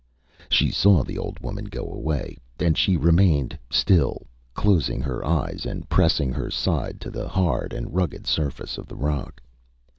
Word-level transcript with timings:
She 0.49 0.71
saw 0.71 1.03
the 1.03 1.19
old 1.19 1.37
woman 1.41 1.65
go 1.65 1.83
away, 1.85 2.39
and 2.59 2.75
she 2.75 2.97
remained 2.97 3.59
still, 3.69 4.25
closing 4.55 4.99
her 5.01 5.23
eyes 5.23 5.63
and 5.63 5.87
pressing 5.89 6.33
her 6.33 6.49
side 6.49 6.99
to 7.01 7.11
the 7.11 7.27
hard 7.27 7.71
and 7.71 7.93
rugged 7.93 8.25
surface 8.25 8.79
of 8.79 8.87
the 8.87 8.95
rock. 8.97 9.43